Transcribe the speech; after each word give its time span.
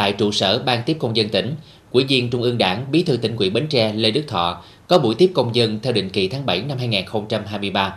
tại 0.00 0.12
trụ 0.12 0.32
sở 0.32 0.58
Ban 0.58 0.82
tiếp 0.86 0.96
công 1.00 1.16
dân 1.16 1.28
tỉnh, 1.28 1.54
Ủy 1.90 2.04
viên 2.04 2.30
Trung 2.30 2.42
ương 2.42 2.58
Đảng, 2.58 2.86
Bí 2.90 3.02
thư 3.02 3.16
tỉnh 3.16 3.36
ủy 3.36 3.50
Bến 3.50 3.66
Tre 3.70 3.92
Lê 3.92 4.10
Đức 4.10 4.24
Thọ 4.28 4.62
có 4.88 4.98
buổi 4.98 5.14
tiếp 5.14 5.30
công 5.34 5.54
dân 5.54 5.78
theo 5.82 5.92
định 5.92 6.10
kỳ 6.10 6.28
tháng 6.28 6.46
7 6.46 6.62
năm 6.62 6.78
2023. 6.78 7.96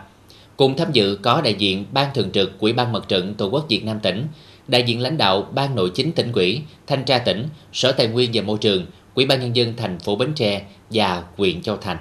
Cùng 0.56 0.76
tham 0.76 0.92
dự 0.92 1.18
có 1.22 1.40
đại 1.40 1.54
diện 1.54 1.84
Ban 1.92 2.14
Thường 2.14 2.30
trực 2.32 2.60
Ủy 2.60 2.72
ban 2.72 2.92
Mặt 2.92 3.08
trận 3.08 3.34
Tổ 3.34 3.46
quốc 3.46 3.66
Việt 3.68 3.84
Nam 3.84 4.00
tỉnh, 4.00 4.26
đại 4.68 4.82
diện 4.82 5.00
lãnh 5.00 5.16
đạo 5.16 5.48
Ban 5.54 5.74
Nội 5.74 5.90
chính 5.94 6.12
tỉnh 6.12 6.32
ủy, 6.32 6.60
Thanh 6.86 7.04
tra 7.04 7.18
tỉnh, 7.18 7.48
Sở 7.72 7.92
Tài 7.92 8.06
nguyên 8.06 8.30
và 8.34 8.42
Môi 8.42 8.58
trường, 8.58 8.86
Ủy 9.14 9.26
ban 9.26 9.40
nhân 9.40 9.56
dân 9.56 9.74
thành 9.76 9.98
phố 9.98 10.16
Bến 10.16 10.32
Tre 10.34 10.62
và 10.90 11.22
huyện 11.36 11.62
Châu 11.62 11.76
Thành. 11.76 11.98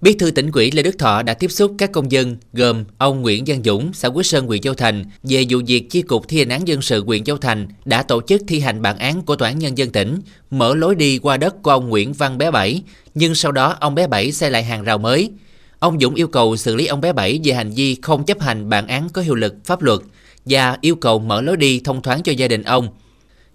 Bí 0.00 0.12
thư 0.14 0.30
tỉnh 0.30 0.50
ủy 0.52 0.70
Lê 0.70 0.82
Đức 0.82 0.98
Thọ 0.98 1.22
đã 1.22 1.34
tiếp 1.34 1.48
xúc 1.48 1.74
các 1.78 1.92
công 1.92 2.12
dân 2.12 2.36
gồm 2.52 2.84
ông 2.98 3.22
Nguyễn 3.22 3.44
Văn 3.46 3.62
Dũng, 3.64 3.92
xã 3.92 4.08
Quế 4.08 4.22
Sơn, 4.22 4.46
huyện 4.46 4.60
Châu 4.60 4.74
Thành 4.74 5.04
về 5.22 5.44
vụ 5.48 5.60
việc 5.66 5.90
chi 5.90 6.02
cục 6.02 6.28
thi 6.28 6.38
hành 6.38 6.48
án 6.48 6.68
dân 6.68 6.82
sự 6.82 7.04
huyện 7.04 7.24
Châu 7.24 7.36
Thành 7.36 7.66
đã 7.84 8.02
tổ 8.02 8.20
chức 8.22 8.42
thi 8.48 8.60
hành 8.60 8.82
bản 8.82 8.98
án 8.98 9.22
của 9.22 9.36
tòa 9.36 9.48
án 9.48 9.58
nhân 9.58 9.78
dân 9.78 9.90
tỉnh 9.90 10.18
mở 10.50 10.74
lối 10.74 10.94
đi 10.94 11.18
qua 11.18 11.36
đất 11.36 11.62
của 11.62 11.70
ông 11.70 11.88
Nguyễn 11.88 12.12
Văn 12.12 12.38
Bé 12.38 12.50
Bảy, 12.50 12.82
nhưng 13.14 13.34
sau 13.34 13.52
đó 13.52 13.76
ông 13.80 13.94
Bé 13.94 14.06
Bảy 14.06 14.32
xây 14.32 14.50
lại 14.50 14.64
hàng 14.64 14.84
rào 14.84 14.98
mới. 14.98 15.30
Ông 15.78 16.00
Dũng 16.00 16.14
yêu 16.14 16.28
cầu 16.28 16.56
xử 16.56 16.76
lý 16.76 16.86
ông 16.86 17.00
Bé 17.00 17.12
Bảy 17.12 17.40
về 17.44 17.52
hành 17.52 17.70
vi 17.70 17.96
không 18.02 18.24
chấp 18.24 18.40
hành 18.40 18.68
bản 18.68 18.86
án 18.86 19.08
có 19.08 19.22
hiệu 19.22 19.34
lực 19.34 19.54
pháp 19.64 19.82
luật 19.82 20.00
và 20.44 20.78
yêu 20.80 20.96
cầu 20.96 21.18
mở 21.18 21.40
lối 21.40 21.56
đi 21.56 21.80
thông 21.84 22.02
thoáng 22.02 22.22
cho 22.22 22.32
gia 22.32 22.48
đình 22.48 22.62
ông. 22.62 22.88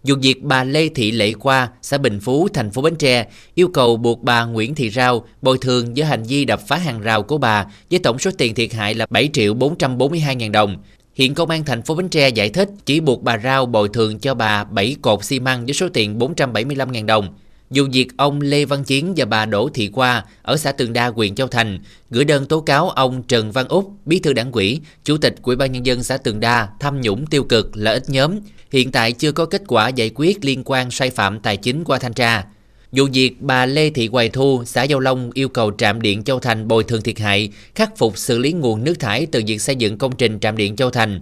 Dù 0.05 0.15
việc 0.21 0.43
bà 0.43 0.63
Lê 0.63 0.89
Thị 0.89 1.11
Lệ 1.11 1.31
Khoa, 1.31 1.69
xã 1.81 1.97
Bình 1.97 2.19
Phú, 2.19 2.47
thành 2.53 2.71
phố 2.71 2.81
Bến 2.81 2.95
Tre 2.95 3.27
yêu 3.55 3.67
cầu 3.67 3.97
buộc 3.97 4.23
bà 4.23 4.45
Nguyễn 4.45 4.75
Thị 4.75 4.89
Rao 4.89 5.25
bồi 5.41 5.57
thường 5.57 5.93
với 5.95 6.05
hành 6.05 6.23
vi 6.23 6.45
đập 6.45 6.59
phá 6.67 6.77
hàng 6.77 7.01
rào 7.01 7.23
của 7.23 7.37
bà 7.37 7.65
với 7.89 7.99
tổng 7.99 8.19
số 8.19 8.31
tiền 8.37 8.55
thiệt 8.55 8.73
hại 8.73 8.93
là 8.93 9.05
7 9.09 9.29
triệu 9.33 9.53
442 9.53 10.35
ngàn 10.35 10.51
đồng. 10.51 10.77
Hiện 11.15 11.33
công 11.33 11.49
an 11.49 11.65
thành 11.65 11.81
phố 11.81 11.95
Bến 11.95 12.09
Tre 12.09 12.29
giải 12.29 12.49
thích 12.49 12.69
chỉ 12.85 12.99
buộc 12.99 13.23
bà 13.23 13.37
Rao 13.37 13.65
bồi 13.65 13.89
thường 13.93 14.19
cho 14.19 14.33
bà 14.33 14.63
7 14.63 14.95
cột 15.01 15.23
xi 15.23 15.39
măng 15.39 15.65
với 15.65 15.73
số 15.73 15.89
tiền 15.93 16.19
475 16.19 16.91
ngàn 16.91 17.05
đồng. 17.05 17.33
Dù 17.71 17.87
việc 17.91 18.07
ông 18.17 18.41
Lê 18.41 18.65
Văn 18.65 18.83
Chiến 18.83 19.13
và 19.17 19.25
bà 19.25 19.45
Đỗ 19.45 19.69
Thị 19.73 19.89
Qua 19.93 20.23
ở 20.41 20.57
xã 20.57 20.71
Tường 20.71 20.93
Đa, 20.93 21.07
huyện 21.07 21.35
Châu 21.35 21.47
Thành 21.47 21.79
gửi 22.09 22.25
đơn 22.25 22.45
tố 22.45 22.61
cáo 22.61 22.89
ông 22.89 23.23
Trần 23.23 23.51
Văn 23.51 23.67
Úc, 23.67 23.91
bí 24.05 24.19
thư 24.19 24.33
đảng 24.33 24.51
ủy, 24.51 24.81
chủ 25.03 25.17
tịch 25.17 25.35
Ủy 25.41 25.55
ban 25.55 25.71
nhân 25.71 25.85
dân 25.85 26.03
xã 26.03 26.17
Tường 26.17 26.39
Đa 26.39 26.67
tham 26.79 27.01
nhũng 27.01 27.25
tiêu 27.25 27.43
cực 27.43 27.71
lợi 27.73 27.93
ích 27.93 28.09
nhóm, 28.09 28.39
hiện 28.71 28.91
tại 28.91 29.11
chưa 29.11 29.31
có 29.31 29.45
kết 29.45 29.61
quả 29.67 29.89
giải 29.89 30.11
quyết 30.15 30.45
liên 30.45 30.61
quan 30.65 30.91
sai 30.91 31.09
phạm 31.09 31.39
tài 31.39 31.57
chính 31.57 31.83
qua 31.83 31.99
thanh 31.99 32.13
tra. 32.13 32.45
Vụ 32.91 33.07
việc 33.13 33.41
bà 33.41 33.65
Lê 33.65 33.89
Thị 33.89 34.07
Hoài 34.07 34.29
Thu, 34.29 34.63
xã 34.65 34.83
Giao 34.83 34.99
Long 34.99 35.31
yêu 35.33 35.49
cầu 35.49 35.71
trạm 35.77 36.01
điện 36.01 36.23
Châu 36.23 36.39
Thành 36.39 36.67
bồi 36.67 36.83
thường 36.83 37.01
thiệt 37.01 37.19
hại, 37.19 37.49
khắc 37.75 37.97
phục 37.97 38.17
xử 38.17 38.39
lý 38.39 38.51
nguồn 38.53 38.83
nước 38.83 38.99
thải 38.99 39.25
từ 39.25 39.41
việc 39.47 39.61
xây 39.61 39.75
dựng 39.75 39.97
công 39.97 40.15
trình 40.15 40.39
trạm 40.39 40.57
điện 40.57 40.75
Châu 40.75 40.89
Thành. 40.89 41.21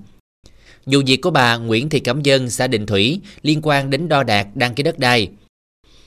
Vụ 0.85 0.99
việc 1.05 1.21
của 1.21 1.31
bà 1.31 1.57
Nguyễn 1.57 1.89
Thị 1.89 1.99
Cẩm 1.99 2.21
Dân, 2.21 2.49
xã 2.49 2.67
Định 2.67 2.85
Thủy 2.85 3.21
liên 3.41 3.59
quan 3.63 3.89
đến 3.89 4.09
đo 4.09 4.23
đạc 4.23 4.47
đăng 4.55 4.73
ký 4.73 4.83
đất 4.83 4.99
đai. 4.99 5.27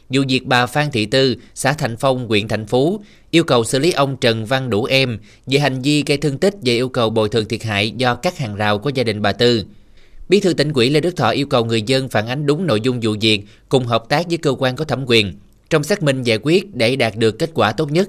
Vụ 0.09 0.23
việc 0.29 0.47
bà 0.47 0.67
Phan 0.67 0.91
Thị 0.91 1.07
Tư, 1.07 1.37
xã 1.55 1.73
Thành 1.73 1.97
Phong, 1.97 2.29
huyện 2.29 2.49
Thành 2.49 2.67
Phú 2.67 3.01
yêu 3.31 3.45
cầu 3.45 3.65
xử 3.65 3.79
lý 3.79 3.93
ông 3.93 4.17
Trần 4.17 4.47
Văn 4.47 4.71
Đủ 4.71 4.85
Em 4.85 5.19
về 5.47 5.59
hành 5.59 5.83
vi 5.83 6.03
gây 6.07 6.17
thương 6.17 6.39
tích 6.39 6.55
và 6.55 6.73
yêu 6.73 6.89
cầu 6.89 7.11
bồi 7.11 7.29
thường 7.29 7.49
thiệt 7.49 7.63
hại 7.63 7.91
do 7.91 8.15
các 8.15 8.39
hàng 8.39 8.57
rào 8.57 8.79
của 8.79 8.91
gia 8.95 9.05
đình 9.05 9.23
bà 9.23 9.33
Tư. 9.33 9.65
Bí 10.29 10.41
thư 10.41 10.55
tỉnh 10.55 10.73
ủy 10.73 10.91
Lê 10.91 11.01
Đức 11.01 11.17
Thọ 11.17 11.31
yêu 11.31 11.47
cầu 11.47 11.65
người 11.65 11.83
dân 11.83 12.09
phản 12.09 12.27
ánh 12.27 12.47
đúng 12.47 12.67
nội 12.67 12.81
dung 12.81 13.01
vụ 13.03 13.17
việc 13.21 13.43
cùng 13.69 13.87
hợp 13.87 14.05
tác 14.09 14.29
với 14.29 14.39
cơ 14.39 14.55
quan 14.59 14.77
có 14.77 14.85
thẩm 14.85 15.05
quyền 15.07 15.35
trong 15.71 15.85
xác 15.85 16.03
minh 16.03 16.23
giải 16.23 16.39
quyết 16.43 16.75
để 16.75 16.97
đạt 16.97 17.17
được 17.17 17.39
kết 17.39 17.51
quả 17.55 17.73
tốt 17.73 17.93
nhất. 17.93 18.09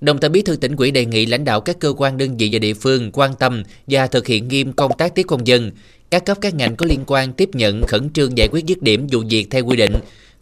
Đồng 0.00 0.18
thời 0.18 0.30
Bí 0.30 0.42
thư 0.42 0.56
tỉnh 0.56 0.76
ủy 0.76 0.90
đề 0.90 1.04
nghị 1.04 1.26
lãnh 1.26 1.44
đạo 1.44 1.60
các 1.60 1.78
cơ 1.78 1.92
quan 1.96 2.16
đơn 2.16 2.36
vị 2.36 2.48
và 2.52 2.58
địa 2.58 2.74
phương 2.74 3.10
quan 3.12 3.34
tâm 3.34 3.62
và 3.86 4.06
thực 4.06 4.26
hiện 4.26 4.48
nghiêm 4.48 4.72
công 4.72 4.96
tác 4.98 5.14
tiếp 5.14 5.22
công 5.22 5.46
dân, 5.46 5.70
các 6.10 6.24
cấp 6.24 6.38
các 6.40 6.54
ngành 6.54 6.76
có 6.76 6.86
liên 6.86 7.04
quan 7.06 7.32
tiếp 7.32 7.50
nhận 7.52 7.82
khẩn 7.82 8.10
trương 8.10 8.38
giải 8.38 8.48
quyết 8.48 8.66
dứt 8.66 8.82
điểm 8.82 9.06
vụ 9.12 9.22
việc 9.30 9.46
theo 9.50 9.64
quy 9.64 9.76
định, 9.76 9.94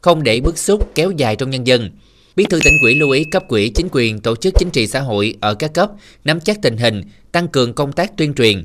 không 0.06 0.22
để 0.22 0.40
bức 0.40 0.58
xúc 0.58 0.90
kéo 0.94 1.10
dài 1.10 1.36
trong 1.36 1.50
nhân 1.50 1.66
dân. 1.66 1.90
Bí 2.36 2.44
thư 2.44 2.60
tỉnh 2.64 2.78
ủy 2.82 2.94
lưu 2.94 3.10
ý 3.10 3.24
cấp 3.24 3.44
quỹ 3.48 3.68
chính 3.68 3.88
quyền 3.92 4.20
tổ 4.20 4.36
chức 4.36 4.54
chính 4.58 4.70
trị 4.70 4.86
xã 4.86 5.00
hội 5.00 5.36
ở 5.40 5.54
các 5.54 5.74
cấp 5.74 5.90
nắm 6.24 6.40
chắc 6.40 6.62
tình 6.62 6.76
hình, 6.76 7.02
tăng 7.32 7.48
cường 7.48 7.74
công 7.74 7.92
tác 7.92 8.16
tuyên 8.16 8.34
truyền, 8.34 8.64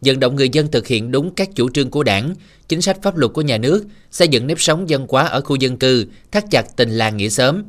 vận 0.00 0.20
động 0.20 0.36
người 0.36 0.48
dân 0.48 0.70
thực 0.70 0.86
hiện 0.86 1.10
đúng 1.10 1.34
các 1.34 1.48
chủ 1.54 1.70
trương 1.70 1.90
của 1.90 2.02
đảng, 2.02 2.34
chính 2.68 2.80
sách 2.80 3.02
pháp 3.02 3.16
luật 3.16 3.32
của 3.32 3.42
nhà 3.42 3.58
nước, 3.58 3.84
xây 4.10 4.28
dựng 4.28 4.46
nếp 4.46 4.60
sống 4.60 4.88
dân 4.88 5.06
hóa 5.08 5.26
ở 5.26 5.40
khu 5.40 5.56
dân 5.56 5.76
cư, 5.76 6.06
thắt 6.32 6.44
chặt 6.50 6.76
tình 6.76 6.90
làng 6.90 7.16
nghĩa 7.16 7.28
xóm, 7.28 7.62